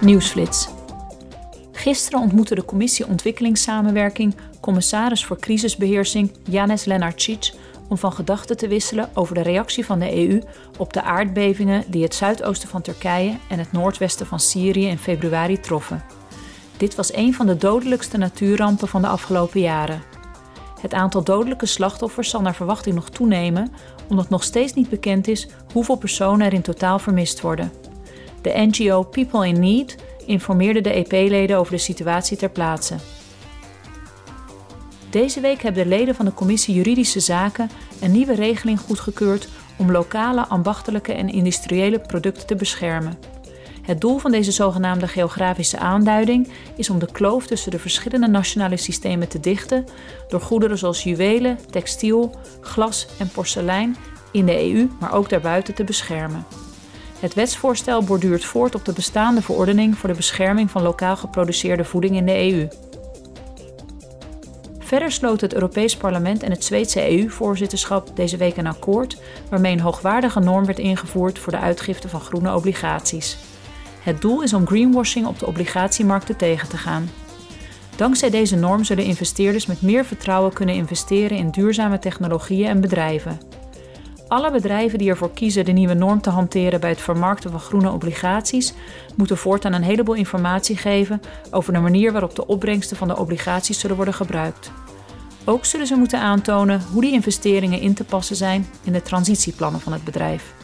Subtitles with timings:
[0.00, 0.68] Nieuwsflits.
[1.72, 7.52] Gisteren ontmoette de Commissie Ontwikkelingssamenwerking commissaris voor crisisbeheersing Janes Lenarcic
[7.88, 10.40] om van gedachten te wisselen over de reactie van de EU
[10.78, 15.60] op de aardbevingen die het zuidoosten van Turkije en het noordwesten van Syrië in februari
[15.60, 16.04] troffen.
[16.76, 20.02] Dit was een van de dodelijkste natuurrampen van de afgelopen jaren.
[20.80, 23.72] Het aantal dodelijke slachtoffers zal naar verwachting nog toenemen,
[24.08, 27.79] omdat nog steeds niet bekend is hoeveel personen er in totaal vermist worden.
[28.42, 29.96] De NGO People in Need
[30.26, 32.96] informeerde de EP-leden over de situatie ter plaatse.
[35.10, 37.70] Deze week hebben de leden van de Commissie Juridische Zaken
[38.00, 39.48] een nieuwe regeling goedgekeurd
[39.78, 43.18] om lokale, ambachtelijke en industriële producten te beschermen.
[43.82, 48.76] Het doel van deze zogenaamde geografische aanduiding is om de kloof tussen de verschillende nationale
[48.76, 49.84] systemen te dichten
[50.28, 53.96] door goederen zoals juwelen, textiel, glas en porselein
[54.32, 56.44] in de EU, maar ook daarbuiten te beschermen.
[57.20, 62.16] Het wetsvoorstel borduurt voort op de bestaande verordening voor de bescherming van lokaal geproduceerde voeding
[62.16, 62.68] in de EU.
[64.78, 69.16] Verder sloot het Europees Parlement en het Zweedse EU-voorzitterschap deze week een akkoord
[69.50, 73.36] waarmee een hoogwaardige norm werd ingevoerd voor de uitgifte van groene obligaties.
[74.02, 77.10] Het doel is om greenwashing op de obligatiemarkten tegen te gaan.
[77.96, 83.49] Dankzij deze norm zullen investeerders met meer vertrouwen kunnen investeren in duurzame technologieën en bedrijven.
[84.30, 87.90] Alle bedrijven die ervoor kiezen de nieuwe norm te hanteren bij het vermarkten van groene
[87.90, 88.74] obligaties,
[89.16, 93.80] moeten voortaan een heleboel informatie geven over de manier waarop de opbrengsten van de obligaties
[93.80, 94.72] zullen worden gebruikt.
[95.44, 99.80] Ook zullen ze moeten aantonen hoe die investeringen in te passen zijn in de transitieplannen
[99.80, 100.54] van het bedrijf.